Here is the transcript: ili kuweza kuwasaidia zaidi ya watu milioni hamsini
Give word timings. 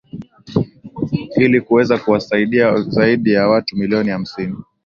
ili 1.35 1.61
kuweza 1.61 1.97
kuwasaidia 1.97 2.81
zaidi 2.81 3.33
ya 3.33 3.47
watu 3.47 3.75
milioni 3.77 4.09
hamsini 4.09 4.55